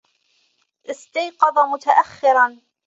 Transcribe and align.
أستيقظ 0.89 1.59
متأخّراً. 1.73 2.57